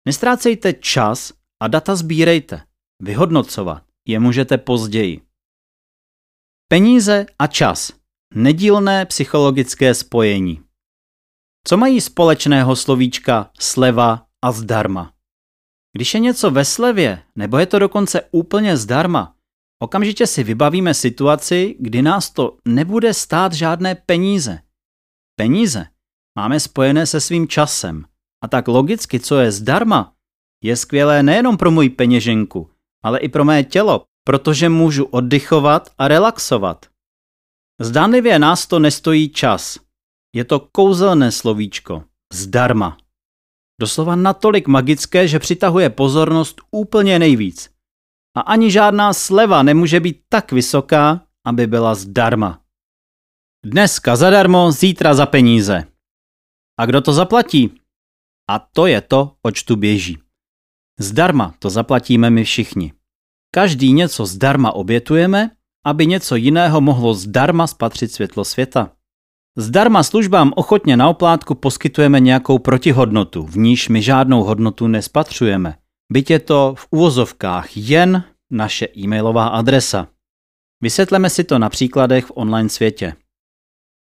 Nestrácejte 0.07 0.73
čas 0.73 1.33
a 1.63 1.69
data 1.69 1.97
sbírejte. 1.97 2.63
Vyhodnocovat 3.03 3.83
je 4.09 4.21
můžete 4.21 4.59
později. 4.59 5.28
Peníze 6.71 7.27
a 7.39 7.47
čas. 7.47 7.93
Nedílné 8.35 9.07
psychologické 9.07 9.95
spojení. 9.95 10.63
Co 11.67 11.77
mají 11.77 12.01
společného 12.01 12.77
slovíčka 12.77 13.51
sleva 13.61 14.27
a 14.45 14.53
zdarma? 14.53 15.13
Když 15.97 16.15
je 16.15 16.21
něco 16.21 16.51
ve 16.51 16.65
slevě, 16.65 17.23
nebo 17.37 17.59
je 17.59 17.67
to 17.67 17.79
dokonce 17.79 18.23
úplně 18.31 18.77
zdarma, 18.77 19.37
okamžitě 19.83 20.27
si 20.27 20.45
vybavíme 20.45 20.95
situaci, 20.95 21.77
kdy 21.81 22.03
nás 22.03 22.31
to 22.31 22.59
nebude 22.65 23.15
stát 23.15 23.53
žádné 23.53 23.95
peníze. 23.95 24.63
Peníze 25.41 25.87
máme 26.39 26.61
spojené 26.61 27.07
se 27.07 27.21
svým 27.21 27.49
časem. 27.49 28.05
A 28.45 28.49
tak 28.49 28.69
logicky, 28.69 29.21
co 29.21 29.39
je 29.39 29.53
zdarma, 29.53 30.15
je 30.65 30.77
skvělé 30.77 31.23
nejenom 31.23 31.57
pro 31.57 31.71
můj 31.71 31.89
peněženku, 31.89 32.71
ale 33.05 33.19
i 33.19 33.29
pro 33.29 33.45
mé 33.45 33.65
tělo, 33.65 34.05
protože 34.29 34.69
můžu 34.69 35.05
oddychovat 35.05 35.91
a 35.99 36.09
relaxovat. 36.09 36.87
Zdánlivě 37.81 38.39
nás 38.39 38.67
to 38.67 38.79
nestojí 38.79 39.29
čas. 39.29 39.79
Je 40.35 40.45
to 40.45 40.61
kouzelné 40.61 41.33
slovíčko. 41.33 42.05
Zdarma. 42.33 42.99
Doslova 43.81 44.17
natolik 44.17 44.67
magické, 44.67 45.29
že 45.29 45.39
přitahuje 45.39 45.91
pozornost 45.91 46.61
úplně 46.71 47.19
nejvíc. 47.19 47.71
A 48.37 48.41
ani 48.41 48.71
žádná 48.71 49.13
sleva 49.13 49.63
nemůže 49.63 50.01
být 50.01 50.23
tak 50.29 50.53
vysoká, 50.53 51.27
aby 51.47 51.67
byla 51.67 51.95
zdarma. 51.95 52.63
Dneska 53.65 54.17
zadarmo, 54.17 54.73
zítra 54.73 55.15
za 55.15 55.27
peníze. 55.27 55.85
A 56.81 56.87
kdo 56.87 57.01
to 57.01 57.13
zaplatí? 57.13 57.81
A 58.51 58.59
to 58.59 58.87
je 58.87 59.01
to, 59.01 59.37
oč 59.43 59.63
tu 59.63 59.77
běží. 59.77 60.19
Zdarma 61.01 61.55
to 61.59 61.71
zaplatíme 61.71 62.31
my 62.31 62.45
všichni. 62.45 62.98
Každý 63.51 63.93
něco 63.93 64.27
zdarma 64.27 64.73
obětujeme, 64.73 65.51
aby 65.87 66.07
něco 66.07 66.37
jiného 66.37 66.81
mohlo 66.81 67.15
zdarma 67.15 67.67
spatřit 67.67 68.13
světlo 68.13 68.45
světa. 68.45 68.93
Zdarma 69.59 70.03
službám 70.03 70.53
ochotně 70.57 70.97
na 70.97 71.09
oplátku 71.09 71.55
poskytujeme 71.55 72.21
nějakou 72.21 72.59
protihodnotu, 72.59 73.43
v 73.47 73.57
níž 73.57 73.89
my 73.89 74.03
žádnou 74.03 74.45
hodnotu 74.45 74.87
nespatřujeme. 74.87 75.79
Byť 76.13 76.31
je 76.31 76.39
to 76.39 76.75
v 76.79 76.87
uvozovkách 76.91 77.77
jen 77.77 78.25
naše 78.51 78.89
e-mailová 78.97 79.47
adresa. 79.49 80.09
Vysvětleme 80.83 81.31
si 81.31 81.45
to 81.45 81.59
na 81.59 81.69
příkladech 81.69 82.25
v 82.27 82.33
online 82.35 82.69
světě. 82.69 83.15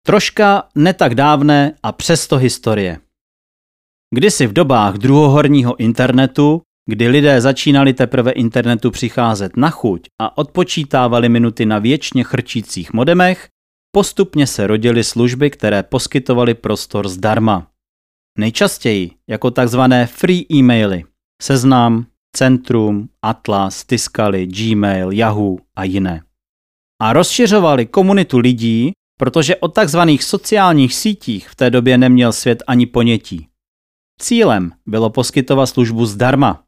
Troška 0.07 0.69
ne 0.75 0.95
tak 0.95 1.15
dávné 1.15 1.79
a 1.83 1.93
přesto 1.93 2.37
historie. 2.37 2.99
Kdysi 4.15 4.47
v 4.47 4.53
dobách 4.53 4.95
druhohorního 4.95 5.77
internetu, 5.77 6.63
kdy 6.87 7.09
lidé 7.09 7.41
začínali 7.41 7.93
teprve 7.93 8.33
internetu 8.33 8.91
přicházet 8.91 9.57
na 9.57 9.71
chuť 9.71 10.09
a 10.21 10.39
odpočítávali 10.39 11.29
minuty 11.29 11.67
na 11.67 11.79
věčně 11.79 12.25
chrčících 12.25 12.93
modemech, 12.93 13.49
postupně 13.95 14.47
se 14.47 14.67
rodily 14.67 15.05
služby, 15.05 15.51
které 15.51 15.83
poskytovaly 15.83 16.55
prostor 16.55 17.09
zdarma. 17.09 17.67
Nejčastěji 18.39 19.11
jako 19.29 19.51
takzvané 19.51 20.07
free 20.07 20.47
e-maily, 20.53 21.05
seznam, 21.43 22.07
Centrum, 22.37 23.09
Atlas, 23.23 23.85
Tiskali, 23.85 24.47
Gmail, 24.47 25.13
Yahoo 25.13 25.57
a 25.77 25.85
jiné. 25.85 26.23
A 27.03 27.13
rozšiřovali 27.13 27.87
komunitu 27.87 28.39
lidí, 28.39 28.93
protože 29.19 29.57
o 29.57 29.69
takzvaných 29.69 30.25
sociálních 30.25 30.95
sítích 30.95 31.49
v 31.49 31.55
té 31.55 31.71
době 31.71 31.99
neměl 31.99 32.33
svět 32.33 32.63
ani 32.67 32.87
ponětí. 32.87 33.49
Cílem 34.21 34.73
bylo 34.87 35.11
poskytovat 35.11 35.67
službu 35.67 36.07
zdarma. 36.07 36.65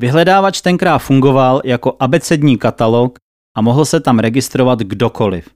Vyhledávač 0.00 0.60
tenkrát 0.60 0.98
fungoval 0.98 1.60
jako 1.64 1.96
abecední 2.00 2.58
katalog 2.58 3.18
a 3.56 3.60
mohl 3.60 3.84
se 3.84 4.00
tam 4.00 4.18
registrovat 4.18 4.78
kdokoliv. 4.78 5.48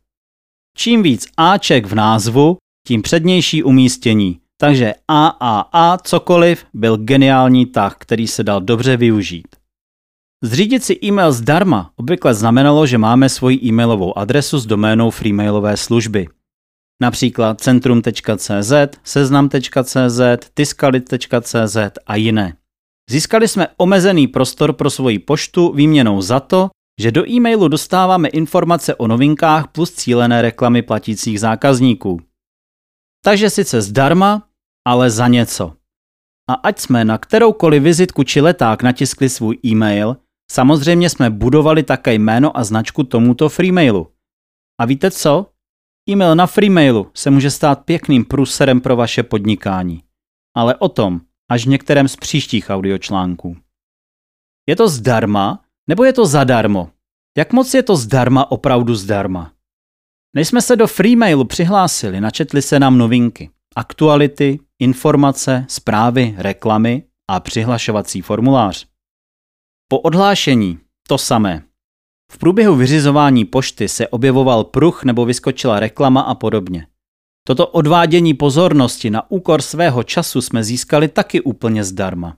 Čím 0.76 1.02
víc 1.02 1.26
Aček 1.36 1.86
v 1.86 1.94
názvu, 1.94 2.56
tím 2.86 3.02
přednější 3.02 3.62
umístění, 3.62 4.40
takže 4.60 4.94
AAA 5.08 5.98
cokoliv 6.02 6.64
byl 6.74 6.96
geniální 6.96 7.66
tah, 7.66 7.96
který 7.98 8.26
se 8.26 8.44
dal 8.44 8.60
dobře 8.60 8.96
využít. 8.96 9.56
Zřídit 10.44 10.84
si 10.84 10.98
e-mail 11.04 11.32
zdarma 11.32 11.90
obvykle 11.96 12.34
znamenalo, 12.34 12.86
že 12.86 12.98
máme 12.98 13.28
svoji 13.28 13.58
e-mailovou 13.64 14.18
adresu 14.18 14.58
s 14.58 14.66
doménou 14.66 15.10
freemailové 15.10 15.76
služby. 15.76 16.28
Například 17.02 17.60
centrum.cz, 17.60 18.72
seznam.cz, 19.04 20.20
tiskalit.cz 20.54 21.76
a 22.06 22.16
jiné. 22.16 22.56
Získali 23.10 23.48
jsme 23.48 23.68
omezený 23.76 24.28
prostor 24.28 24.72
pro 24.72 24.90
svoji 24.90 25.18
poštu 25.18 25.72
výměnou 25.72 26.22
za 26.22 26.40
to, 26.40 26.70
že 27.00 27.12
do 27.12 27.28
e-mailu 27.28 27.68
dostáváme 27.68 28.28
informace 28.28 28.94
o 28.94 29.06
novinkách 29.06 29.68
plus 29.68 29.92
cílené 29.92 30.42
reklamy 30.42 30.82
platících 30.82 31.40
zákazníků. 31.40 32.20
Takže 33.24 33.50
sice 33.50 33.82
zdarma, 33.82 34.48
ale 34.86 35.10
za 35.10 35.28
něco. 35.28 35.72
A 36.50 36.54
ať 36.54 36.78
jsme 36.78 37.04
na 37.04 37.18
kteroukoliv 37.18 37.82
vizitku 37.82 38.24
či 38.24 38.40
leták 38.40 38.82
natiskli 38.82 39.28
svůj 39.28 39.58
e-mail, 39.64 40.16
samozřejmě 40.50 41.10
jsme 41.10 41.30
budovali 41.30 41.82
také 41.82 42.14
jméno 42.14 42.56
a 42.56 42.64
značku 42.64 43.04
tomuto 43.04 43.48
freemailu. 43.48 44.12
A 44.80 44.84
víte 44.84 45.10
co? 45.10 45.46
E-mail 46.10 46.34
na 46.34 46.46
freemailu 46.46 47.10
se 47.14 47.30
může 47.30 47.50
stát 47.50 47.84
pěkným 47.84 48.24
průserem 48.24 48.80
pro 48.80 48.96
vaše 48.96 49.22
podnikání. 49.22 50.02
Ale 50.56 50.76
o 50.76 50.88
tom 50.88 51.20
až 51.50 51.66
v 51.66 51.68
některém 51.68 52.08
z 52.08 52.16
příštích 52.16 52.70
audiočlánků. 52.70 53.56
Je 54.66 54.76
to 54.76 54.88
zdarma 54.88 55.64
nebo 55.88 56.04
je 56.04 56.12
to 56.12 56.26
zadarmo? 56.26 56.90
Jak 57.38 57.52
moc 57.52 57.74
je 57.74 57.82
to 57.82 57.96
zdarma 57.96 58.50
opravdu 58.50 58.94
zdarma? 58.94 59.52
Než 60.36 60.48
jsme 60.48 60.62
se 60.62 60.76
do 60.76 60.86
freemailu 60.86 61.44
přihlásili, 61.44 62.20
načetli 62.20 62.62
se 62.62 62.78
nám 62.78 62.98
novinky, 62.98 63.50
aktuality, 63.76 64.60
informace, 64.78 65.66
zprávy, 65.68 66.34
reklamy 66.38 67.02
a 67.30 67.40
přihlašovací 67.40 68.22
formulář. 68.22 68.86
Po 69.88 70.00
odhlášení 70.00 70.78
to 71.08 71.18
samé. 71.18 71.62
V 72.32 72.38
průběhu 72.38 72.76
vyřizování 72.76 73.44
pošty 73.44 73.88
se 73.88 74.08
objevoval 74.08 74.64
pruh 74.64 75.04
nebo 75.04 75.24
vyskočila 75.24 75.80
reklama 75.80 76.20
a 76.20 76.34
podobně. 76.34 76.86
Toto 77.48 77.66
odvádění 77.66 78.34
pozornosti 78.34 79.10
na 79.10 79.30
úkor 79.30 79.62
svého 79.62 80.02
času 80.02 80.40
jsme 80.40 80.64
získali 80.64 81.08
taky 81.08 81.40
úplně 81.40 81.84
zdarma. 81.84 82.36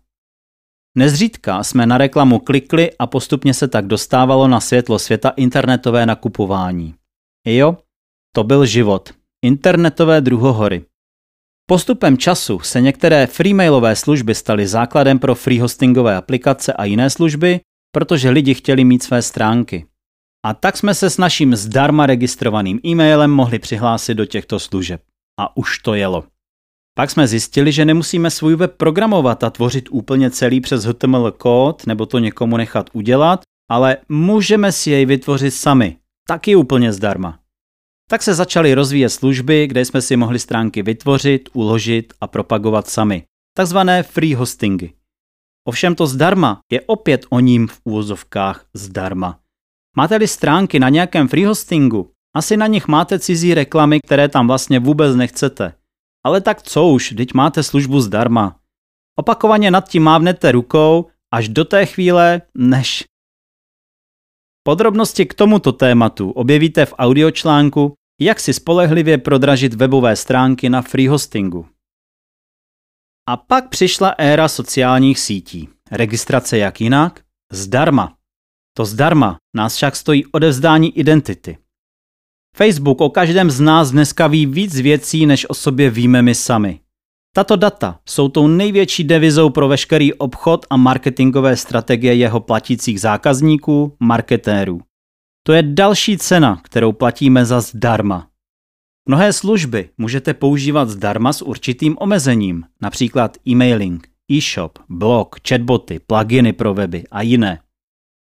Nezřídka 0.96 1.62
jsme 1.62 1.86
na 1.86 1.98
reklamu 1.98 2.38
klikli 2.38 2.90
a 2.98 3.06
postupně 3.06 3.54
se 3.54 3.68
tak 3.68 3.86
dostávalo 3.86 4.48
na 4.48 4.60
světlo 4.60 4.98
světa 4.98 5.28
internetové 5.36 6.06
nakupování. 6.06 6.94
Jo, 7.46 7.76
to 8.34 8.44
byl 8.44 8.66
život. 8.66 9.10
Internetové 9.44 10.20
druhohory. 10.20 10.84
Postupem 11.66 12.18
času 12.18 12.60
se 12.60 12.80
některé 12.80 13.26
freemailové 13.26 13.96
služby 13.96 14.34
staly 14.34 14.66
základem 14.66 15.18
pro 15.18 15.34
freehostingové 15.34 16.16
aplikace 16.16 16.72
a 16.72 16.84
jiné 16.84 17.10
služby, 17.10 17.60
protože 17.92 18.30
lidi 18.30 18.54
chtěli 18.54 18.84
mít 18.84 19.02
své 19.02 19.22
stránky. 19.22 19.86
A 20.46 20.54
tak 20.54 20.76
jsme 20.76 20.94
se 20.94 21.10
s 21.10 21.18
naším 21.18 21.56
zdarma 21.56 22.06
registrovaným 22.06 22.80
e-mailem 22.86 23.30
mohli 23.30 23.58
přihlásit 23.58 24.14
do 24.14 24.26
těchto 24.26 24.58
služeb. 24.58 25.02
A 25.40 25.56
už 25.56 25.78
to 25.78 25.94
jelo. 25.94 26.24
Pak 26.94 27.10
jsme 27.10 27.28
zjistili, 27.28 27.72
že 27.72 27.84
nemusíme 27.84 28.30
svůj 28.30 28.56
web 28.56 28.76
programovat 28.76 29.44
a 29.44 29.50
tvořit 29.50 29.88
úplně 29.90 30.30
celý 30.30 30.60
přes 30.60 30.84
HTML 30.84 31.30
kód 31.30 31.86
nebo 31.86 32.06
to 32.06 32.18
někomu 32.18 32.56
nechat 32.56 32.90
udělat, 32.92 33.42
ale 33.70 33.96
můžeme 34.08 34.72
si 34.72 34.90
jej 34.90 35.06
vytvořit 35.06 35.50
sami, 35.50 35.96
taky 36.28 36.56
úplně 36.56 36.92
zdarma. 36.92 37.38
Tak 38.10 38.22
se 38.22 38.34
začaly 38.34 38.74
rozvíjet 38.74 39.10
služby, 39.10 39.66
kde 39.66 39.84
jsme 39.84 40.02
si 40.02 40.16
mohli 40.16 40.38
stránky 40.38 40.82
vytvořit, 40.82 41.48
uložit 41.52 42.12
a 42.20 42.26
propagovat 42.26 42.88
sami. 42.88 43.24
Takzvané 43.56 44.02
free 44.02 44.34
hostingy. 44.34 44.92
Ovšem 45.68 45.94
to 45.94 46.06
zdarma 46.06 46.60
je 46.72 46.80
opět 46.80 47.26
o 47.30 47.40
ním 47.40 47.68
v 47.68 47.80
úvozovkách 47.84 48.64
zdarma. 48.74 49.38
Máte-li 49.96 50.28
stránky 50.28 50.78
na 50.78 50.88
nějakém 50.88 51.28
free 51.28 51.44
hostingu, 51.44 52.12
asi 52.34 52.56
na 52.56 52.66
nich 52.66 52.88
máte 52.88 53.18
cizí 53.18 53.54
reklamy, 53.54 54.00
které 54.00 54.28
tam 54.28 54.46
vlastně 54.46 54.80
vůbec 54.80 55.16
nechcete. 55.16 55.74
Ale 56.24 56.40
tak 56.40 56.62
co 56.62 56.86
už, 56.88 57.14
teď 57.16 57.34
máte 57.34 57.62
službu 57.62 58.00
zdarma. 58.00 58.60
Opakovaně 59.18 59.70
nad 59.70 59.88
tím 59.88 60.02
mávnete 60.02 60.52
rukou 60.52 61.10
až 61.32 61.48
do 61.48 61.64
té 61.64 61.86
chvíle, 61.86 62.42
než... 62.54 63.04
Podrobnosti 64.62 65.26
k 65.26 65.34
tomuto 65.34 65.72
tématu 65.72 66.30
objevíte 66.30 66.86
v 66.86 66.94
audiočlánku 66.98 67.94
Jak 68.20 68.40
si 68.40 68.54
spolehlivě 68.54 69.18
prodražit 69.18 69.74
webové 69.74 70.16
stránky 70.16 70.68
na 70.68 70.82
free 70.82 71.08
hostingu. 71.08 71.66
A 73.28 73.36
pak 73.36 73.68
přišla 73.68 74.08
éra 74.18 74.48
sociálních 74.48 75.18
sítí. 75.18 75.68
Registrace 75.90 76.58
jak 76.58 76.80
jinak? 76.80 77.24
Zdarma. 77.52 78.19
To 78.76 78.84
zdarma 78.84 79.36
nás 79.56 79.76
však 79.76 79.96
stojí 79.96 80.26
odevzdání 80.26 80.98
identity. 80.98 81.58
Facebook 82.56 83.00
o 83.00 83.10
každém 83.10 83.50
z 83.50 83.60
nás 83.60 83.90
dneska 83.90 84.26
ví 84.26 84.46
víc 84.46 84.80
věcí, 84.80 85.26
než 85.26 85.50
o 85.50 85.54
sobě 85.54 85.90
víme 85.90 86.22
my 86.22 86.34
sami. 86.34 86.80
Tato 87.34 87.56
data 87.56 88.00
jsou 88.08 88.28
tou 88.28 88.48
největší 88.48 89.04
devizou 89.04 89.50
pro 89.50 89.68
veškerý 89.68 90.14
obchod 90.14 90.66
a 90.70 90.76
marketingové 90.76 91.56
strategie 91.56 92.14
jeho 92.14 92.40
platících 92.40 93.00
zákazníků, 93.00 93.96
marketérů. 94.00 94.80
To 95.46 95.52
je 95.52 95.62
další 95.62 96.18
cena, 96.18 96.60
kterou 96.64 96.92
platíme 96.92 97.44
za 97.44 97.60
zdarma. 97.60 98.28
Mnohé 99.08 99.32
služby 99.32 99.90
můžete 99.98 100.34
používat 100.34 100.88
zdarma 100.88 101.32
s 101.32 101.42
určitým 101.42 101.96
omezením, 102.00 102.64
například 102.82 103.36
e-mailing, 103.48 104.08
e-shop, 104.32 104.78
blog, 104.88 105.36
chatboty, 105.48 106.00
pluginy 106.06 106.52
pro 106.52 106.74
weby 106.74 107.04
a 107.10 107.22
jiné. 107.22 107.60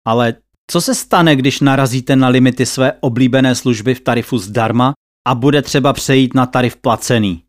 Ale 0.09 0.35
co 0.71 0.81
se 0.81 0.95
stane, 0.95 1.37
když 1.37 1.61
narazíte 1.61 2.17
na 2.17 2.29
limity 2.29 2.67
své 2.67 2.93
oblíbené 3.01 3.55
služby 3.55 3.95
v 3.95 4.01
tarifu 4.01 4.39
zdarma 4.39 4.93
a 5.27 5.35
bude 5.35 5.63
třeba 5.63 5.93
přejít 5.93 6.35
na 6.35 6.47
tarif 6.47 6.77
placený? 6.77 7.43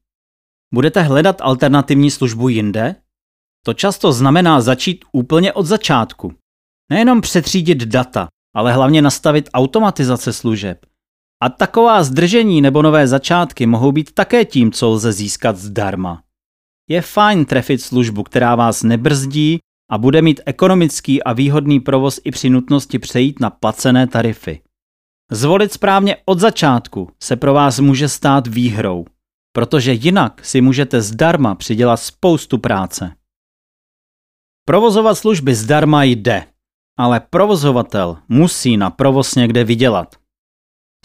Budete 0.74 1.02
hledat 1.02 1.42
alternativní 1.42 2.12
službu 2.12 2.50
jinde? 2.50 2.96
To 3.66 3.74
často 3.74 4.14
znamená 4.14 4.62
začít 4.62 5.06
úplně 5.12 5.54
od 5.54 5.66
začátku. 5.66 6.34
Nejenom 6.92 7.22
přetřídit 7.22 7.78
data, 7.78 8.28
ale 8.56 8.74
hlavně 8.74 9.02
nastavit 9.02 9.50
automatizace 9.54 10.34
služeb. 10.34 10.86
A 11.44 11.50
taková 11.50 12.04
zdržení 12.04 12.62
nebo 12.62 12.82
nové 12.82 13.08
začátky 13.08 13.66
mohou 13.66 13.92
být 13.92 14.12
také 14.12 14.46
tím, 14.46 14.72
co 14.72 14.90
lze 14.90 15.12
získat 15.12 15.58
zdarma. 15.58 16.24
Je 16.90 17.02
fajn 17.02 17.46
trefit 17.46 17.82
službu, 17.82 18.24
která 18.24 18.56
vás 18.56 18.84
nebrzdí 18.84 19.60
a 19.90 19.98
bude 19.98 20.22
mít 20.22 20.42
ekonomický 20.46 21.24
a 21.24 21.34
výhodný 21.34 21.80
provoz 21.80 22.20
i 22.24 22.32
při 22.32 22.50
nutnosti 22.50 23.00
přejít 23.00 23.40
na 23.40 23.50
placené 23.50 24.08
tarify. 24.08 24.62
Zvolit 25.32 25.74
správně 25.74 26.18
od 26.26 26.40
začátku 26.40 27.12
se 27.24 27.36
pro 27.36 27.54
vás 27.54 27.80
může 27.80 28.10
stát 28.10 28.48
výhrou, 28.48 29.06
protože 29.56 29.94
jinak 29.94 30.46
si 30.46 30.62
můžete 30.62 31.02
zdarma 31.02 31.56
přidělat 31.56 31.98
spoustu 31.98 32.58
práce. 32.58 33.16
Provozovat 34.66 35.18
služby 35.18 35.56
zdarma 35.56 36.04
jde, 36.04 36.46
ale 36.98 37.20
provozovatel 37.20 38.18
musí 38.28 38.78
na 38.78 38.90
provoz 38.90 39.36
někde 39.36 39.64
vydělat. 39.64 40.16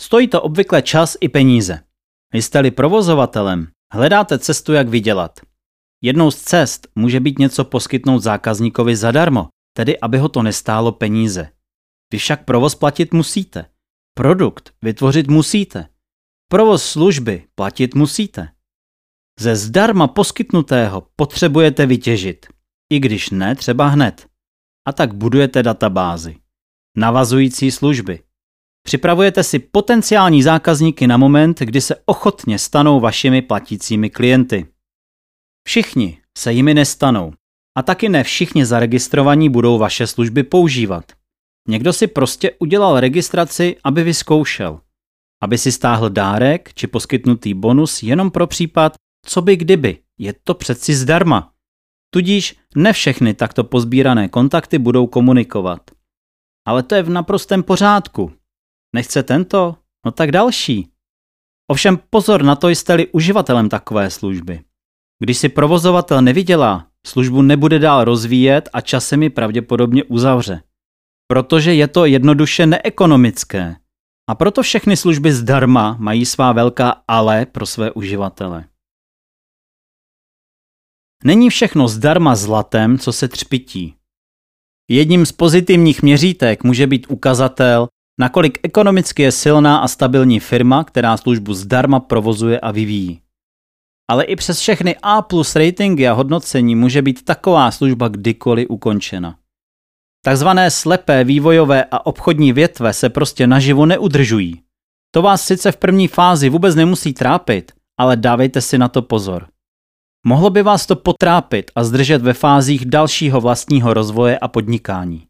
Stojí 0.01 0.29
to 0.29 0.43
obvykle 0.43 0.83
čas 0.83 1.17
i 1.21 1.29
peníze. 1.29 1.81
Jste-li 2.35 2.71
provozovatelem, 2.71 3.69
hledáte 3.93 4.39
cestu, 4.39 4.73
jak 4.73 4.89
vydělat. 4.89 5.41
Jednou 6.05 6.31
z 6.31 6.37
cest 6.37 6.89
může 6.95 7.21
být 7.21 7.39
něco 7.39 7.65
poskytnout 7.65 8.19
zákazníkovi 8.19 8.97
zadarmo, 8.97 9.49
tedy 9.77 10.01
aby 10.01 10.19
ho 10.19 10.29
to 10.29 10.43
nestálo 10.43 10.93
peníze. 10.93 11.49
Vy 12.13 12.19
však 12.19 12.45
provoz 12.45 12.75
platit 12.75 13.15
musíte. 13.15 13.67
Produkt 14.15 14.75
vytvořit 14.83 15.29
musíte. 15.29 15.89
Provoz 16.51 16.85
služby 16.85 17.45
platit 17.55 17.95
musíte. 17.95 18.49
Ze 19.41 19.57
zdarma 19.57 20.09
poskytnutého 20.09 21.07
potřebujete 21.17 21.87
vytěžit, 21.87 22.47
i 22.93 23.01
když 23.01 23.31
ne 23.31 23.55
třeba 23.55 23.87
hned. 23.87 24.27
A 24.87 24.93
tak 24.93 25.15
budujete 25.15 25.63
databázy. 25.63 26.37
Navazující 26.97 27.71
služby. 27.71 28.23
Připravujete 28.87 29.43
si 29.45 29.59
potenciální 29.59 30.43
zákazníky 30.43 31.07
na 31.07 31.17
moment, 31.17 31.61
kdy 31.61 31.81
se 31.81 31.97
ochotně 32.07 32.59
stanou 32.59 33.01
vašimi 33.01 33.43
platícími 33.43 34.11
klienty. 34.11 34.74
Všichni 35.67 36.19
se 36.39 36.53
jimi 36.53 36.75
nestanou. 36.75 37.33
A 37.77 37.83
taky 37.83 38.09
ne 38.09 38.25
všichni 38.25 38.67
zaregistrovaní 38.67 39.49
budou 39.49 39.79
vaše 39.79 40.07
služby 40.07 40.43
používat. 40.43 41.13
Někdo 41.69 41.93
si 41.93 42.07
prostě 42.07 42.53
udělal 42.59 43.01
registraci, 43.01 43.77
aby 43.85 44.03
vyzkoušel. 44.03 44.81
Aby 45.43 45.59
si 45.59 45.73
stáhl 45.73 46.11
dárek 46.11 46.75
či 46.75 46.87
poskytnutý 46.87 47.55
bonus 47.55 48.03
jenom 48.03 48.31
pro 48.31 48.47
případ, 48.47 48.95
co 49.27 49.43
by 49.43 49.57
kdyby. 49.57 49.99
Je 50.19 50.35
to 50.45 50.55
přeci 50.55 50.95
zdarma. 50.95 51.53
Tudíž 52.11 52.57
ne 52.77 52.93
všechny 52.93 53.35
takto 53.35 53.65
pozbírané 53.65 54.29
kontakty 54.29 54.79
budou 54.79 55.07
komunikovat. 55.07 55.91
Ale 56.67 56.83
to 56.83 56.95
je 56.95 57.03
v 57.03 57.11
naprostém 57.11 57.63
pořádku. 57.63 58.33
Nechce 58.95 59.23
tento? 59.23 59.77
No 60.07 60.13
tak 60.13 60.33
další. 60.33 60.89
Ovšem 61.71 61.99
pozor 62.11 62.43
na 62.43 62.57
to, 62.57 62.69
jste-li 62.69 63.09
uživatelem 63.09 63.69
takové 63.69 64.11
služby. 64.11 64.65
Když 65.25 65.39
si 65.39 65.49
provozovatel 65.49 66.23
nevydělá, 66.23 66.87
službu 67.07 67.43
nebude 67.43 67.79
dál 67.79 68.05
rozvíjet 68.05 68.69
a 68.73 68.81
časem 68.81 69.23
ji 69.23 69.31
pravděpodobně 69.31 70.05
uzavře. 70.05 70.63
Protože 71.27 71.75
je 71.75 71.89
to 71.89 72.05
jednoduše 72.05 72.67
neekonomické. 72.67 73.77
A 74.31 74.35
proto 74.35 74.63
všechny 74.63 74.97
služby 74.97 75.33
zdarma 75.33 75.97
mají 75.99 76.27
svá 76.27 76.53
velká 76.53 77.03
ale 77.09 77.47
pro 77.47 77.67
své 77.67 77.91
uživatele. 77.91 78.65
Není 81.25 81.51
všechno 81.51 81.89
zdarma 81.89 82.37
zlatem, 82.37 82.99
co 82.99 83.13
se 83.13 83.29
třpití. 83.29 83.95
Jedním 84.91 85.27
z 85.27 85.33
pozitivních 85.33 86.03
měřítek 86.03 86.65
může 86.65 86.87
být 86.87 87.07
ukazatel, 87.09 87.89
nakolik 88.21 88.59
ekonomicky 88.63 89.23
je 89.23 89.33
silná 89.33 89.79
a 89.79 89.89
stabilní 89.89 90.41
firma, 90.41 90.85
která 90.85 91.17
službu 91.17 91.55
zdarma 91.55 92.01
provozuje 92.01 92.61
a 92.61 92.71
vyvíjí. 92.71 93.24
Ale 94.11 94.25
i 94.25 94.37
přes 94.37 94.61
všechny 94.61 94.97
A 95.03 95.23
plus 95.23 95.57
ratingy 95.57 96.09
a 96.09 96.13
hodnocení 96.13 96.75
může 96.75 97.03
být 97.03 97.25
taková 97.25 97.71
služba 97.71 98.09
kdykoliv 98.09 98.67
ukončena. 98.71 99.37
Takzvané 100.25 100.71
slepé 100.71 101.25
vývojové 101.25 101.85
a 101.85 102.07
obchodní 102.07 102.53
větve 102.53 102.93
se 102.93 103.09
prostě 103.09 103.47
naživo 103.47 103.87
neudržují. 103.87 104.61
To 105.11 105.23
vás 105.23 105.43
sice 105.43 105.73
v 105.73 105.77
první 105.77 106.09
fázi 106.09 106.49
vůbec 106.49 106.75
nemusí 106.75 107.13
trápit, 107.13 107.73
ale 107.99 108.17
dávejte 108.17 108.61
si 108.61 108.79
na 108.79 108.89
to 108.89 109.03
pozor. 109.03 109.47
Mohlo 110.27 110.51
by 110.51 110.63
vás 110.63 110.87
to 110.87 110.97
potrápit 110.97 111.71
a 111.75 111.85
zdržet 111.85 112.23
ve 112.23 112.33
fázích 112.33 112.85
dalšího 112.85 113.41
vlastního 113.41 113.95
rozvoje 113.95 114.39
a 114.39 114.49
podnikání. 114.49 115.27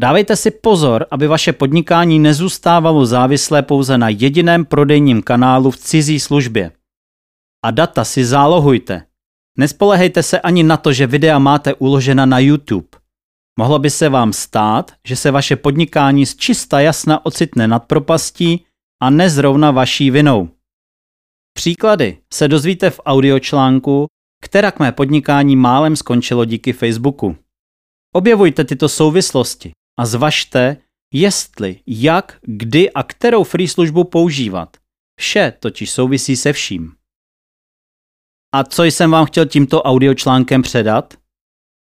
Dávejte 0.00 0.36
si 0.36 0.50
pozor, 0.50 1.06
aby 1.10 1.26
vaše 1.26 1.52
podnikání 1.52 2.18
nezůstávalo 2.18 3.06
závislé 3.06 3.62
pouze 3.62 3.98
na 3.98 4.08
jediném 4.08 4.64
prodejním 4.64 5.22
kanálu 5.22 5.70
v 5.70 5.76
cizí 5.76 6.20
službě. 6.20 6.72
A 7.64 7.70
data 7.70 8.04
si 8.04 8.24
zálohujte. 8.24 9.06
Nespolehejte 9.58 10.22
se 10.22 10.40
ani 10.40 10.62
na 10.62 10.76
to, 10.76 10.92
že 10.92 11.06
videa 11.06 11.38
máte 11.38 11.74
uložena 11.74 12.26
na 12.26 12.38
YouTube. 12.38 12.88
Mohlo 13.58 13.78
by 13.78 13.90
se 13.90 14.08
vám 14.08 14.32
stát, 14.32 14.92
že 15.06 15.16
se 15.16 15.30
vaše 15.30 15.56
podnikání 15.56 16.26
z 16.26 16.36
čista 16.36 16.80
jasna 16.80 17.26
ocitne 17.26 17.68
nad 17.68 17.84
propastí 17.84 18.64
a 19.02 19.10
nezrovna 19.10 19.70
vaší 19.70 20.10
vinou. 20.10 20.48
Příklady 21.52 22.18
se 22.32 22.48
dozvíte 22.48 22.90
v 22.90 23.00
audiočlánku, 23.04 24.06
která 24.42 24.70
k 24.70 24.78
mé 24.78 24.92
podnikání 24.92 25.56
málem 25.56 25.96
skončilo 25.96 26.44
díky 26.44 26.72
Facebooku. 26.72 27.36
Objevujte 28.14 28.64
tyto 28.64 28.88
souvislosti 28.88 29.72
a 29.98 30.06
zvažte, 30.06 30.76
jestli, 31.14 31.80
jak, 31.86 32.38
kdy 32.42 32.92
a 32.92 33.02
kterou 33.02 33.44
free 33.44 33.68
službu 33.68 34.04
používat. 34.04 34.76
Vše 35.18 35.52
totiž 35.58 35.90
souvisí 35.90 36.36
se 36.36 36.52
vším. 36.52 36.92
A 38.54 38.64
co 38.64 38.84
jsem 38.84 39.10
vám 39.10 39.26
chtěl 39.26 39.46
tímto 39.46 39.82
audiočlánkem 39.82 40.62
předat? 40.62 41.14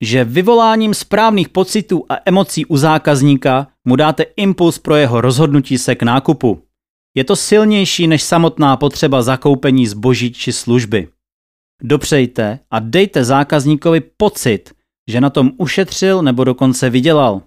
Že 0.04 0.24
vyvoláním 0.24 0.94
správných 0.94 1.50
pocitů 1.50 2.06
a 2.10 2.18
emocí 2.26 2.66
u 2.66 2.78
zákazníka 2.78 3.68
mu 3.86 3.96
dáte 3.96 4.24
impuls 4.24 4.80
pro 4.80 4.96
jeho 4.96 5.22
rozhodnutí 5.22 5.78
se 5.78 5.96
k 5.96 6.04
nákupu. 6.04 6.64
Je 7.16 7.24
to 7.24 7.36
silnější 7.36 8.08
než 8.08 8.24
samotná 8.24 8.78
potřeba 8.78 9.22
zakoupení 9.22 9.88
zboží 9.88 10.34
či 10.34 10.54
služby. 10.54 11.08
Dopřejte 11.82 12.60
a 12.72 12.80
dejte 12.80 13.26
zákazníkovi 13.26 14.02
pocit, 14.18 14.74
že 15.10 15.22
na 15.22 15.30
tom 15.30 15.52
ušetřil 15.58 16.22
nebo 16.22 16.44
dokonce 16.44 16.90
vydělal. 16.90 17.42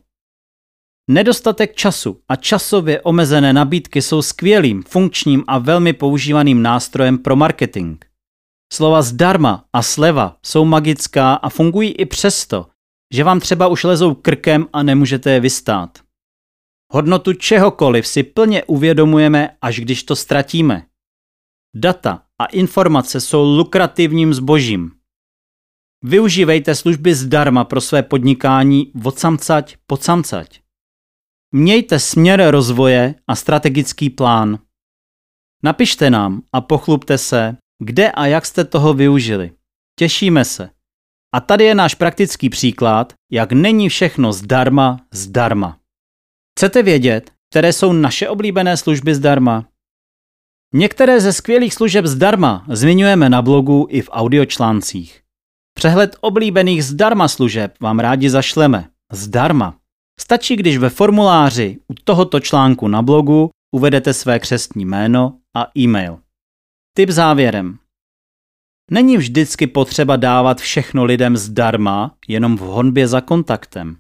Nedostatek 1.11 1.75
času 1.75 2.20
a 2.29 2.37
časově 2.37 3.01
omezené 3.01 3.53
nabídky 3.53 4.03
jsou 4.03 4.23
skvělým, 4.23 4.83
funkčním 4.83 5.44
a 5.46 5.59
velmi 5.59 5.92
používaným 5.92 6.62
nástrojem 6.62 7.18
pro 7.18 7.37
marketing. 7.37 8.10
Slova 8.72 9.02
zdarma 9.02 9.64
a 9.72 9.83
sleva 9.83 10.38
jsou 10.42 10.64
magická 10.64 11.35
a 11.35 11.48
fungují 11.48 11.92
i 11.92 12.06
přesto, 12.06 12.66
že 13.14 13.24
vám 13.24 13.40
třeba 13.40 13.68
už 13.68 13.85
lezou 13.85 14.14
krkem 14.14 14.66
a 14.72 14.83
nemůžete 14.83 15.30
je 15.30 15.40
vystát. 15.40 15.98
Hodnotu 16.92 17.33
čehokoliv 17.33 18.06
si 18.06 18.22
plně 18.22 18.64
uvědomujeme, 18.64 19.56
až 19.62 19.80
když 19.80 20.02
to 20.02 20.16
ztratíme. 20.16 20.87
Data 21.74 22.22
a 22.38 22.44
informace 22.46 23.20
jsou 23.20 23.56
lukrativním 23.56 24.35
zbožím. 24.35 24.92
Využívejte 26.04 26.74
služby 26.74 27.14
zdarma 27.14 27.64
pro 27.64 27.80
své 27.80 28.02
podnikání 28.02 28.92
od 29.04 29.18
samcať 29.18 29.76
po 29.87 29.96
samcať. 29.96 30.61
Mějte 31.54 31.98
směr 31.98 32.50
rozvoje 32.50 33.14
a 33.28 33.37
strategický 33.37 34.11
plán. 34.11 34.59
Napište 35.62 36.11
nám 36.11 36.42
a 36.52 36.61
pochlubte 36.61 37.18
se, 37.18 37.56
kde 37.81 38.11
a 38.11 38.27
jak 38.27 38.47
jste 38.47 38.64
toho 38.64 38.95
využili. 38.95 39.53
Těšíme 39.99 40.45
se. 40.45 40.71
A 41.35 41.40
tady 41.40 41.64
je 41.64 41.75
náš 41.75 41.95
praktický 41.95 42.49
příklad, 42.49 43.12
jak 43.33 43.53
není 43.53 43.88
všechno 43.88 44.33
zdarma 44.33 45.01
zdarma. 45.12 45.79
Chcete 46.59 46.83
vědět, 46.83 47.31
které 47.51 47.73
jsou 47.73 47.93
naše 47.93 48.29
oblíbené 48.29 48.77
služby 48.77 49.14
zdarma? 49.14 49.66
Některé 50.75 51.21
ze 51.21 51.33
skvělých 51.33 51.75
služeb 51.75 52.07
zdarma 52.07 52.64
zmiňujeme 52.69 53.29
na 53.29 53.43
blogu 53.43 53.87
i 53.90 54.03
v 54.03 54.09
audiočláncích. 54.12 55.23
Přehled 55.75 56.16
oblíbených 56.21 56.85
zdarma 56.85 57.29
služeb 57.29 57.75
vám 57.81 57.99
rádi 57.99 58.31
zašleme. 58.31 58.88
Zdarma. 59.12 59.77
Stačí, 60.21 60.57
když 60.57 60.79
ve 60.79 60.90
formuláři 60.90 61.79
u 61.88 61.95
tohoto 62.05 62.40
článku 62.40 62.88
na 62.88 63.03
blogu 63.03 63.51
uvedete 63.75 64.14
své 64.14 64.38
křestní 64.38 64.85
jméno 64.85 65.38
a 65.57 65.66
e-mail. 65.79 66.19
Tip 66.96 67.11
závěrem. 67.11 67.79
Není 68.90 69.16
vždycky 69.16 69.66
potřeba 69.66 70.16
dávat 70.16 70.61
všechno 70.61 71.05
lidem 71.05 71.37
zdarma, 71.37 72.16
jenom 72.29 72.57
v 72.57 72.61
honbě 72.61 73.09
za 73.09 73.20
kontaktem. 73.20 73.96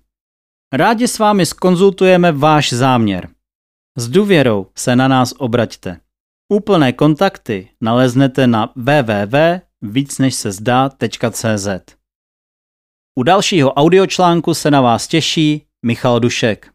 Rádi 0.72 1.08
s 1.08 1.18
vámi 1.18 1.46
skonzultujeme 1.46 2.32
váš 2.32 2.72
záměr. 2.72 3.28
S 3.96 4.08
důvěrou 4.08 4.66
se 4.76 4.96
na 4.96 5.08
nás 5.08 5.34
obraťte. 5.38 6.00
Úplné 6.52 6.92
kontakty 6.92 7.70
naleznete 7.80 8.46
na 8.46 8.72
www.vícnežsezdá.cz 8.76 11.68
U 13.18 13.22
dalšího 13.22 13.72
audiočlánku 13.72 14.54
se 14.54 14.70
na 14.70 14.80
vás 14.80 15.08
těší 15.08 15.66
Michal 15.86 16.20
Dušek. 16.20 16.72